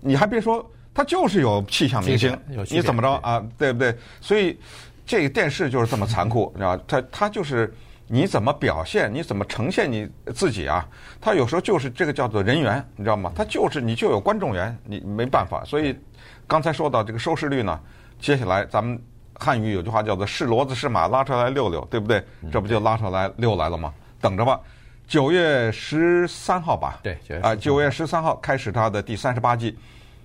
[0.00, 2.36] 你还别说，他就是有气象明星，
[2.68, 3.42] 你怎么着啊？
[3.56, 3.94] 对不对？
[4.20, 4.58] 所以
[5.06, 6.82] 这个电视就是这么残酷，你知道吧？
[6.86, 7.72] 他他就是。
[8.12, 9.08] 你怎么表现？
[9.14, 10.84] 你怎么呈现你自己啊？
[11.20, 13.30] 他有时候就是这个叫做人缘，你知道吗？
[13.36, 15.62] 他就是你就有观众缘，你没办法。
[15.64, 15.96] 所以
[16.48, 17.78] 刚才说到这个收视率呢，
[18.18, 19.00] 接下来咱们
[19.34, 22.20] 汉语有句话叫做“是骡子是马，拉出来溜溜”，对不对？
[22.50, 23.94] 这不就拉出来溜来了吗？
[24.20, 24.60] 等着吧，
[25.06, 26.98] 九月十三号吧。
[27.04, 29.78] 对，啊，九月十三号开始他的第三十八季。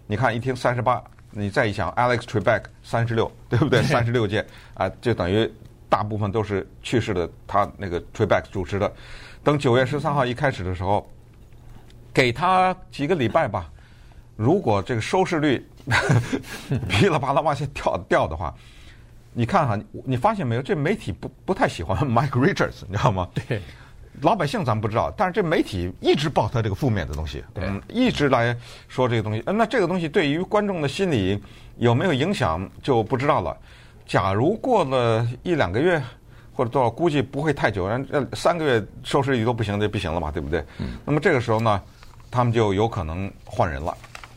[0.08, 3.84] 你看一听三十八，你再一想，Alex Trebek 三十六，对不对？
[3.84, 4.44] 三十六届
[4.74, 5.48] 啊，就等于。
[5.90, 8.92] 大部分都是去世的，他那个 Trebek 主持的。
[9.44, 11.08] 等九月十三号一开始的时候，
[12.14, 13.70] 给他几个礼拜吧。
[14.36, 15.66] 如果这个收视率
[16.90, 18.54] 噼里啪啦往下跳掉的话，
[19.34, 20.62] 你看哈，你发现没有？
[20.62, 23.30] 这媒体不不太喜欢 Mike Richards，你知道吗？
[23.48, 23.62] 对，
[24.22, 29.44] 老百姓咱们不知道，但是这媒体一直报他这个负面的东西，对，一直来说这个东西。
[29.46, 31.42] 那这个东西对于观众的心理
[31.78, 33.56] 有没有影响就不知道了。
[34.06, 36.02] 假如过了一两个月
[36.54, 40.64] 或者多少，估计不会太久，呃，三个月收视率都不行，就不行了嘛，对不对？
[40.78, 40.98] 嗯。
[41.04, 41.82] 那么这个时候呢，
[42.30, 43.96] 他们就有可能换人了。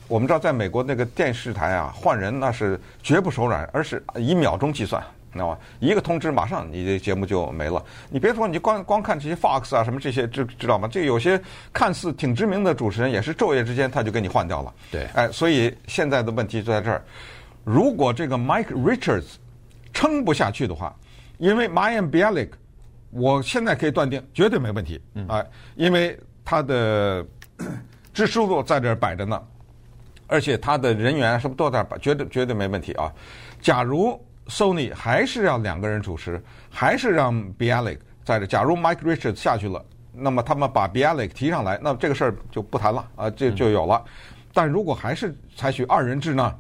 [0.08, 5.04] 我们知道，在美国那个电视台啊，换人那是绝不手软，而是以秒钟计算，
[5.34, 5.58] 知道吗？
[5.80, 7.84] 一个通知，马上你的节目就没了。
[8.08, 10.88] 你别说，你光光看这些 Fox 啊什么这些，知知道吗？
[10.90, 11.38] 这有些
[11.74, 14.74] 看似挺知名的主持人，也是昼夜之间他就给你换掉了。
[14.90, 15.06] 对。
[15.14, 17.02] 哎，所以现在的问题就在这儿。
[17.62, 19.34] 如果这个 Mike Richards
[19.98, 20.94] 撑不下去的话，
[21.38, 22.50] 因为 Mayim Bialik，
[23.10, 27.26] 我现在可以断定绝对没问题啊，因为他的
[28.14, 29.42] 支持度在这儿摆着呢，
[30.28, 33.12] 而且他的人员什么都在摆，绝对绝对没问题啊。
[33.60, 44.04] 假如 Sony 还是要两个人主持，还是让 Bialik 在这，假如 Mike Richards 下去了，那么他们把 Bialik 提上来，那么这个事儿就不谈了啊，这就有了。
[44.54, 46.54] 但如果还是采取二人制呢，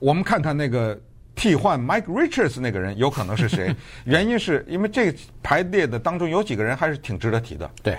[0.00, 1.00] 我们看看那个。
[1.36, 3.72] 替换 Mike Richards 那个人有可能是谁？
[4.04, 7.70] 原因是因为这排列的当中有几个人还是挺值得提的。
[7.82, 7.96] 对，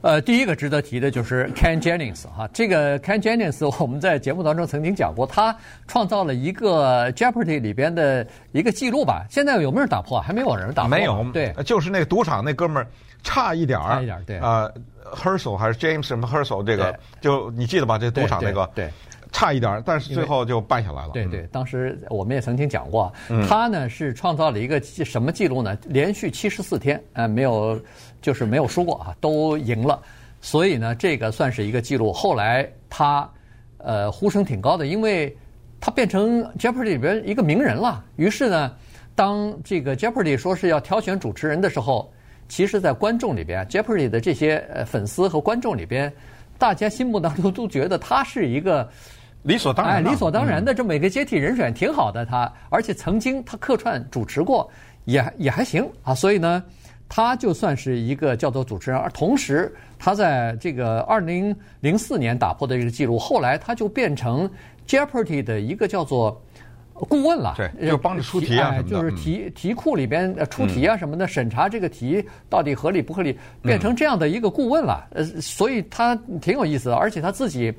[0.00, 9.24] 呃，第一个值得提的就是 Ken Jennings 哈，这个 Ken Jennings 我们在节目当中曾经讲过，他创造了一个 Jeopardy 里边的一个记录吧。
[9.30, 10.20] 现在有没有人打破？
[10.20, 10.90] 还没有人打破。
[10.90, 11.24] 没有。
[11.32, 12.86] 对，就是那个赌场那哥们儿
[13.22, 13.94] 差一点儿。
[13.94, 14.36] 差一点儿，对。
[14.38, 14.68] 啊、
[15.04, 17.96] 呃、Herschel 还是 James 什么 Herschel 这个，就你记得吧？
[17.98, 18.68] 这赌场那个。
[18.74, 18.90] 对
[19.30, 21.12] 差一点，但是最后就办下来了。
[21.12, 25.76] 对对，当时我们也曾经讲过，嗯、他呢是创造了一个什么记录呢？
[25.86, 27.78] 连续七十四天，呃，没有，
[28.22, 30.00] 就是没有输过啊，都赢了。
[30.40, 32.12] 所以呢，这个算是一个记录。
[32.12, 33.28] 后来他
[33.76, 35.36] 呃呼声挺高的，因为
[35.80, 38.02] 他变成 Jeopardy 里边一个名人了。
[38.16, 38.72] 于是呢，
[39.14, 42.10] 当这个 Jeopardy 说是要挑选主持人的时候，
[42.48, 46.10] 其实，在观众里边，Jeopardy 的这些呃粉丝和观众里边，
[46.56, 48.88] 大家心目当中都觉得他是一个。
[49.44, 54.68] 理所当然，哎，理所当然的这么一个接替人选挺好的他，而且曾经他客串主持过，
[55.04, 56.14] 也也还行啊。
[56.14, 56.62] 所以呢，
[57.08, 64.50] 他就算是一个叫做主持人，而同时他在这个二零零四年打破的这个记录，后来他就变成
[64.86, 66.42] Jeopardy 的一个叫做
[66.92, 75.06] 顾问了，对，就帮着出题啊就是题题库里边出题啊什么的，审查这个题到底合理不合理，变成这样的一个顾问了。
[75.12, 77.72] 呃，所以他挺有意思的，而且他自己。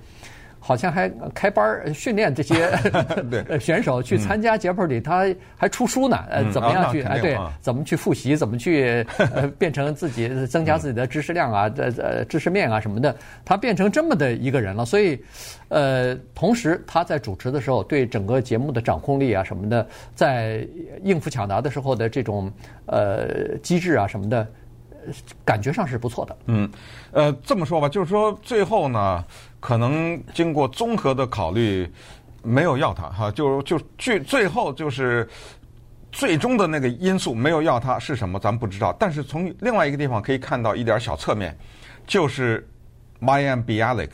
[0.59, 2.69] 好像还开班训练这些
[3.59, 6.17] 选手去参加 Jeopardy，他还出书呢。
[6.29, 7.01] 呃，怎么样去？
[7.03, 8.35] 哎，对，怎么去复习？
[8.35, 11.71] 怎么去 呃变成自己增加自己的知识量啊？
[11.77, 14.85] 呃呃，知识面啊什么的，他变成这么的一个人了。
[14.85, 15.19] 所以，
[15.69, 20.67] 呃，同时他在主持的时候，对整个节目的掌控力啊什么的，在
[21.03, 22.51] 应付抢答的时候的这种
[22.85, 24.45] 呃机制啊什么的。
[25.45, 26.37] 感觉上是不错的。
[26.47, 26.69] 嗯，
[27.11, 29.23] 呃，这么说吧，就是说最后呢，
[29.59, 31.91] 可能经过综合的考虑，
[32.43, 35.27] 没有要他哈，就就最最后就是
[36.11, 38.95] 最终的那个因素没有要他是什么，咱们不知道。
[38.99, 41.57] 但是从另外一个地方可以看到一点小侧面，
[42.07, 42.67] 就是
[43.21, 44.11] Mayim Bialik，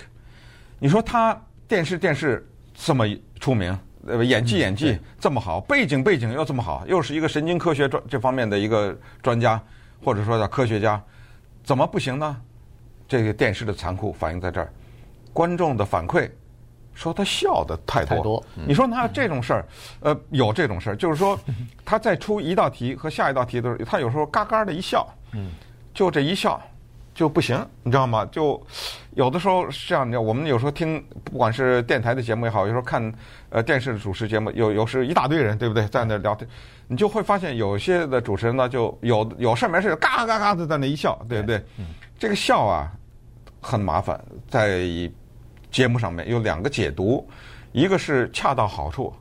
[0.80, 3.06] 你说他电视电视这么
[3.40, 9.62] 出名，呃，演技演技这么好，背景背景又这么好，又是一个神经科学专这方面的一个专家。
[10.04, 11.02] 或者说叫科学家，
[11.64, 12.38] 怎么不行呢？
[13.08, 14.72] 这个电视的残酷反映在这儿，
[15.36, 16.32] 观众的反馈
[16.94, 18.16] 说他笑的太多。
[18.16, 19.66] 太多嗯、你说他这种事儿，
[20.00, 21.38] 呃，有这种事儿，就是说
[21.84, 25.52] 他在出一道题和下一道题的时候，他有时候嘎嘎的一笑，嗯
[25.94, 26.62] 就这一笑
[27.14, 28.26] 就不行，你知道吗？
[28.32, 28.62] 就
[29.14, 33.14] 有的时候是这样，你知道，我们有时候听不管是电台的节目也好，有时候看
[33.50, 36.48] 呃电视的主持节目，有有时一大堆人，对不对，在那聊天。
[36.88, 41.58] 你就会发现有些的主持人呢，就有有事没事嘎嘎嘎的在那一笑，对不对？
[41.78, 42.92] 嗯、这个笑啊
[43.60, 44.84] 很麻烦，在
[45.76, 47.28] 节目上面有两个解读，
[47.74, 49.14] 一个是恰到好处，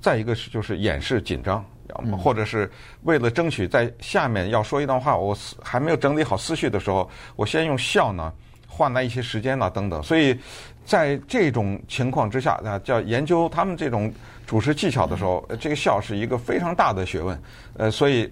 [0.00, 1.64] 再一个是就是掩饰紧张，
[2.02, 2.68] 嗯、或者是
[3.04, 8.32] 为了争取在下面要说一段话，我还没有整理好思绪的时候，我先用笑呢
[8.66, 10.36] 换来一些时间呢等等，所以
[10.84, 14.12] 在这种情况之下啊，叫研究他们这种。
[14.46, 17.40] 主持技巧的时候，这个笑是一个非常大的学问，
[17.76, 18.28] 呃，所以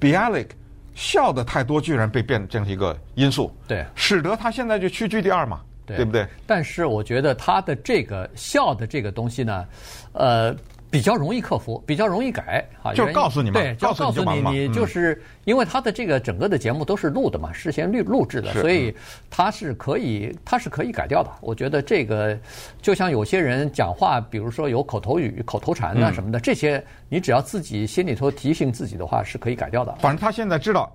[0.00, 0.46] Bialik
[0.94, 6.26] 笑的太多，居然被变成一个因素，对，使得他现在就屈居第二嘛，对，对不对？
[6.46, 9.66] 但是我觉得他的这个笑的这个东西呢，
[10.12, 10.56] 呃。
[10.92, 12.92] 比较容易克服，比较容易改啊。
[12.92, 18.92] 就告诉你嘛，对，就告诉你，你就是因为他的这个整个的节目都是录的嘛，事先录录制的，所以
[19.30, 21.30] 他是可以，他是可以改掉的。
[21.42, 22.36] 我觉得这个
[22.82, 29.94] 就像有些人讲话，比如说有口头语、口头禅啊什么的，这些你只要自己心里头提醒自己的话，是可以改掉的。
[30.00, 30.92] 反正他现在知道。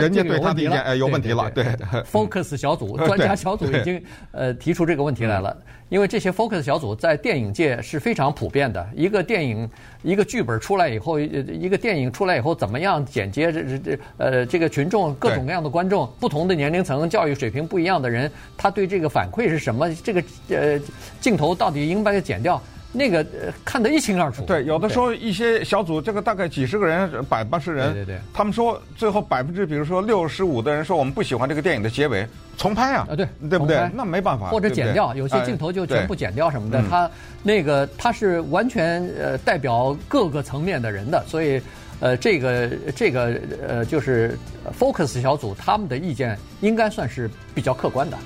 [0.00, 5.56] 人家对他的意见哎有问题了，对，对，对，对，Focus 小组 专家小组已经呃提出这个问题来了，
[5.88, 8.86] 因为这些 Focus 小组在电影界是非常普遍的。
[8.94, 9.68] 一个电影
[10.02, 19.92] 一个剧本出来以后，一个电影出来以后怎么样剪接，这这这呃这个群众各种各样的观众，不同的年龄层、教育水平不一样的人，他对这个反馈是什么？
[19.96, 20.80] 这个呃
[21.20, 22.62] 镜头到底应该剪掉？
[22.92, 23.26] 那个
[23.64, 24.44] 看得一清二楚。
[24.44, 32.26] 对，有的时候一些小组，这个大概几十个人、百八十人，对对对，他们说最后百分之，比如说六十五的人说我们不喜欢这个电影的结尾，
[32.58, 33.90] 重拍啊，啊对，对不对？
[33.94, 36.82] 那没办法，或者剪掉，有些镜头就全部剪掉什么的。
[36.90, 37.10] 他
[37.42, 41.62] 那个他是完全呃代表各个层面的人的，所以
[42.00, 44.38] 呃这个这个呃就是
[44.78, 48.18] Focus 小组他们的意见应该算是比较客观的。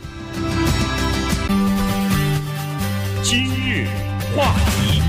[3.22, 4.15] 今日。
[4.36, 5.00] 话题，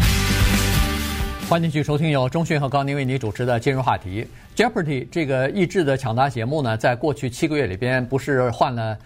[1.49, 4.25] 欢迎继续收听由钟迅和高宁为你主持的今日话题。
[4.55, 8.97] Jeopardy 这个益智的抢答节目呢，在过去七个月里边，不是换了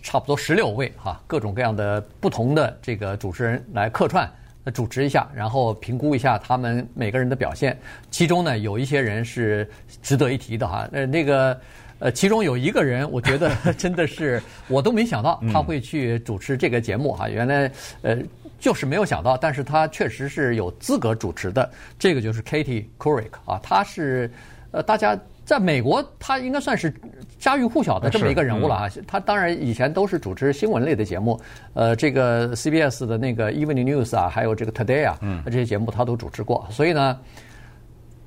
[0.00, 4.30] 差不多十六位哈，各种各样的不同的这个主持人来客串
[4.72, 7.76] 主持一下，然后评估一下他们每个人的表现。
[8.12, 9.68] 其中呢，有一些人是
[10.00, 11.60] 值得一提的哈，呃，那个
[11.98, 17.68] 呃，其中有一个人，我觉得真的是我都没想到他会去主持这个节目哈，原来
[18.02, 18.16] 呃。
[18.58, 21.70] 就是没有想到，但是他确实是有资格主持的。
[21.98, 24.30] 这个就是 Katie Couric 啊，他是
[24.70, 26.92] 呃，大家在美国他应该算是
[27.38, 28.90] 家喻户晓的这么一个人物了啊。
[29.06, 31.40] 他当然以前都是主持新闻类的节目，
[31.72, 36.66] 呃，这个 CBS 的那个 Evening News 啊，还有这个 Today 啊，这些节目他都主持过。
[36.70, 37.18] 所以呢，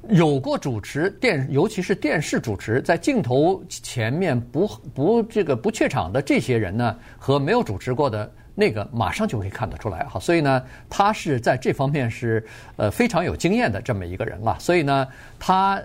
[0.09, 8.31] 有过主持电，尤其是电视主持，在镜头前面不不这个不怯场的这些人呢，和没有主持过的。
[8.53, 15.07] 那个马上就可以看得出来哈，所以呢，他是在这方面是呃非常有经验的这么一个人啊，所以呢，
[15.39, 15.81] 他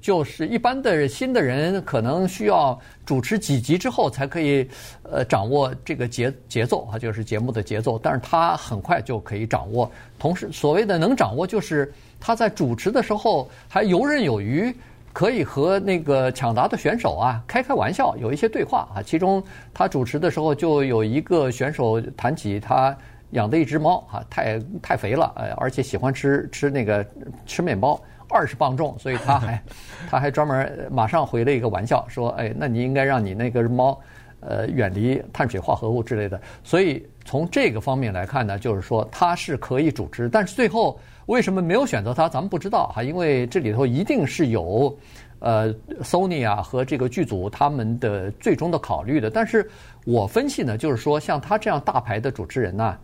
[0.00, 4.68] 就是一般的新的人可能需要主持几集之后才可以
[5.02, 14.74] 呃掌握这个节节奏啊，就是节目的节奏，但是他很快就可以掌握，同时所谓的能掌握，就是他在主持的时候还游刃有余。
[15.16, 19.00] 可以和那个抢答的选手啊开开玩笑，有一些对话啊。
[19.00, 22.94] 其中他主持的时候，就有一个选手谈起他
[23.30, 27.02] 养的一只猫啊，太太肥了，呃，而且喜欢吃吃那个
[27.46, 27.98] 吃面包，
[28.28, 29.62] 二十磅重，所以他还
[30.10, 33.98] 他还专门马上回了一个玩笑，说，哎，那你应该让你那个猫
[34.40, 36.38] 呃远离碳水化合物之类的。
[36.62, 41.00] 所以从这个方面来看呢，就是说他是可以主持，但是最后。
[41.26, 42.28] 为什么没有选择他？
[42.28, 44.96] 咱们不知道哈，因为这里头一定是有，
[45.40, 49.28] 呃，Sony 啊和这个剧组他们的最终的考虑的。
[49.28, 49.68] 但是
[50.04, 52.96] 我分析呢，就是说像他这样大牌的主持人呢，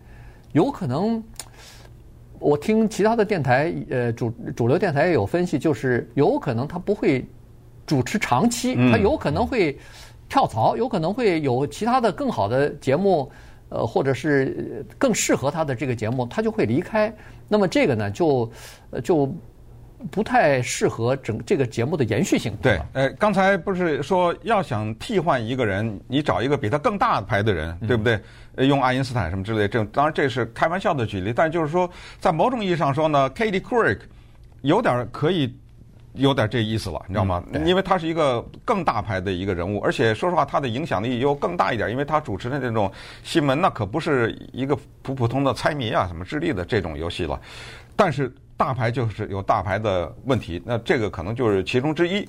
[0.52, 1.22] 有可能，
[2.38, 7.24] 我听其他的电台，呃，主主流电台也有分析，就是有可能他不会
[7.86, 9.76] 主持长期，他有可能会
[10.28, 13.28] 跳槽，有可能会有其他的更好的节目。
[13.72, 17.12] 呃，或者是更适合他的这个节目，他就会离开。
[17.48, 18.52] 那么这个呢，就
[19.02, 19.34] 就
[20.10, 22.54] 不太适合整这个节目的延续性。
[22.60, 28.20] 对，呃，刚才不是说要想替换一个人，你找一个比他更大牌的人，对不对？
[28.56, 31.88] 嗯、用爱因斯坦什么之类的，这当然这是开玩笑的举例，但就是说，
[32.20, 34.00] 在某种意义上说呢，Katie Couric
[34.60, 35.56] 有点可以
[36.14, 37.42] 有点这意思了，你知道吗？
[37.52, 42.92] 嗯、因为他是一个更大牌的一个人物，而且说实话，他的影响力又更大一点，因为他主持的这种
[43.22, 47.40] 新闻，那可不是一个普普通的猜谜啊、什么智力的这种游戏了。
[47.96, 52.28] 但是大牌就是有大牌的问题，那这个可能就是其中之一。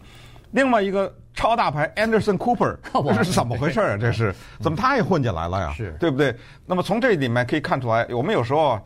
[0.51, 2.77] 另外一个超大牌 Anderson Cooper，
[3.13, 3.97] 这是怎么回事啊？
[3.97, 5.73] 这是怎么他也混进来了呀？
[5.73, 6.34] 是，对不对？
[6.65, 8.79] 那么从这里面可以看出来，我们有时候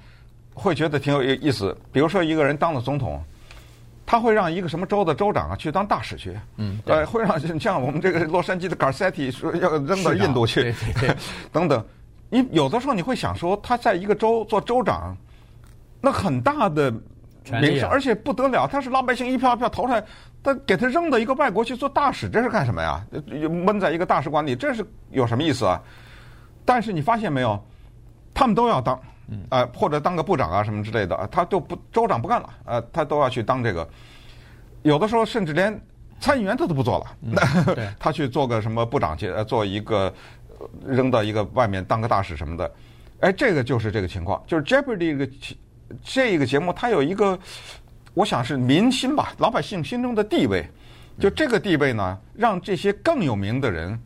[0.55, 1.77] 会觉得挺有意思。
[1.91, 3.23] 比如说一个人当了总统。
[4.07, 11.17] 他会让一个什么州的州长啊去当大使去，嗯，呃，会让像我们这个洛杉矶的 Garcetti 说要扔到印度去，对对对
[11.51, 11.85] 等等。
[12.29, 15.15] 你有的时候你会想说，他在一个州做州长，
[15.99, 16.89] 那很大的
[17.61, 20.01] 名声，而且不得了，他是老百姓一票一票投出来，
[20.41, 23.05] 他给他扔到一个外国去做大使，这是干什么呀？
[23.65, 25.81] 闷在一个大使馆里，这是有什么意思啊？
[26.63, 27.61] 但是你发现没有，
[28.33, 28.97] 他们都要当。
[29.29, 33.87] 嗯啊、呃，或者当个部长啊什么之类的啊，他都不州长不干了，呃，他都要去当这个。
[34.83, 35.77] 有的时候甚至连
[36.19, 37.05] 参议员他都不做了，
[37.75, 40.13] 嗯、他去做个什么部长去，呃，做一个
[40.85, 42.71] 扔到一个外面当个大使什么的。
[43.19, 45.31] 哎，这个就是这个情况，就是 Jeopardy 这个
[46.03, 47.37] 这个节目，它有一个，
[48.13, 50.65] 我想是民心吧，老百姓心中的地位。
[51.19, 53.99] 就这个地位呢，让这些更有名的人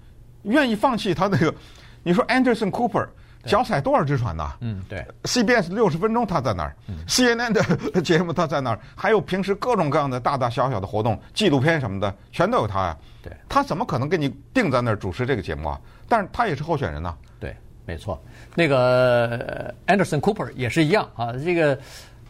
[0.43, 1.53] 愿意放弃他那个。
[2.01, 3.07] 你说 Anderson Cooper。
[3.45, 4.55] 脚踩多少只船呐？
[4.61, 5.05] 嗯，对。
[5.23, 6.75] CBS 六十分钟他在那儿
[7.07, 7.51] ，CNN
[7.91, 12.97] 的节目他在那儿， 还有平时各种各样的大大小小的活动、纪录片什么的，全都有他呀。
[13.23, 13.31] 对。
[13.49, 15.79] 他怎么可能给你定在那儿主持这个节目啊？
[16.07, 17.15] 但是他也是候选人呐。
[17.39, 18.21] 对，没错。
[18.55, 21.31] 那个 Anderson Cooper 也是一样啊。
[21.33, 21.77] 这个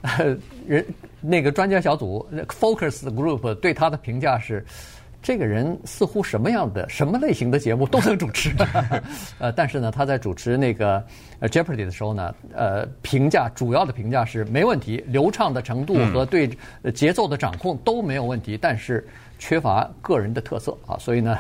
[0.68, 0.86] 人
[1.20, 4.66] 那个专家小组 Focus Group 对他的评价是。
[5.22, 8.52] 这个人似乎什么样的、什么类型的节目都能主持，
[9.38, 11.04] 呃，但是呢，他在主持那个
[11.42, 16.50] Jeopardy 的时候呢，呃，评价主要的评价是没问题，流畅的程度和对
[16.94, 19.08] 节奏的掌控都没有问题，但是
[19.38, 21.38] 缺乏个人的特色啊，所以呢，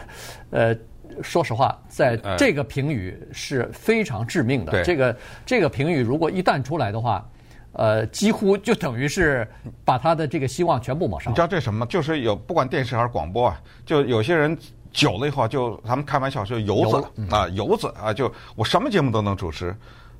[0.51, 0.75] 呃，
[1.23, 4.83] 说实话，在这个评语是非常致命的。
[4.83, 7.27] 这个这个评语如果一旦出来的话。
[7.73, 9.47] 呃，几乎就等于是
[9.85, 11.29] 把他的这个希望全部抹杀。
[11.29, 11.85] 你知道这什么吗？
[11.89, 14.57] 就是有不管电视还是广播啊，就有些人
[14.91, 19.73] 久了以后，就他们开玩笑说油子啊，油子啊，就我什么节目都能主持，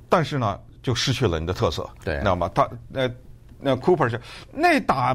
[0.08, 2.50] 但是呢，就失去了你的特色，对，你知道吗？
[2.54, 3.10] 他那
[3.60, 4.18] 那 Cooper 是
[4.50, 5.14] 那打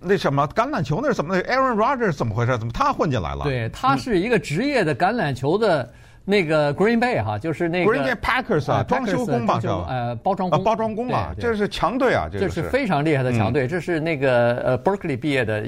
[0.00, 2.56] 那什么橄榄球那是怎么？Aaron Rodgers 怎么回事？
[2.58, 3.42] 怎么他混进来了？
[3.42, 5.92] 对，他是一个职业的橄榄球的。
[6.28, 15.64] 那个 Green Bay 哈，就是那个 Green Bay Packers 啊，装修工吧，叫呃包装工，包装工啊，这是强队啊，这是非常厉害的强队，这是那个呃 Berkeley 毕业的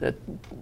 [0.00, 0.10] 呃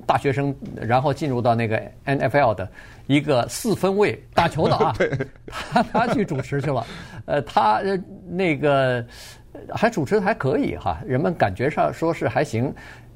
[0.04, 2.68] 大学生，然后进入到那个 NFL 的
[3.06, 4.92] 一个四分卫 打球的啊，
[5.46, 6.84] 他他去主持去了，
[7.26, 7.80] 呃，他
[8.28, 9.06] 那个
[9.72, 12.74] 还主持的还可以哈，人们感觉上说是还行，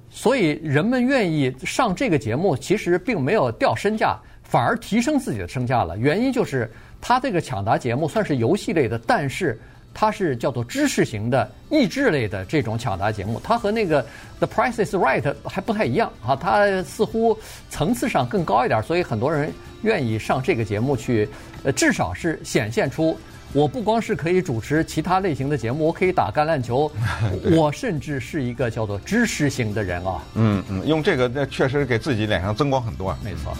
[0.09, 4.17] 所以人们愿意上这个节目，其实并没有掉身价。
[4.51, 6.69] 反而提升自己的身价了，原因就是
[7.01, 9.57] 他这个抢答节目算是游戏类的，但是
[9.95, 14.05] 它是叫做知识型的益智类的这种抢答节目，它和那个
[14.39, 17.39] The Price is Right 还不太一样啊，它似乎
[17.69, 21.29] 层次上更高一点，所以很多人愿意上这个节目去，
[21.63, 23.17] 呃，至少是显现出。
[23.53, 26.91] 我不光是可以主持其他类型的节目，我可以打橄榄球，
[27.57, 30.23] 我甚至是一个叫做知识型的人啊。
[30.35, 33.19] 嗯嗯，用这个那确实给自己脸上增光很多啊。
[33.25, 33.53] 没错。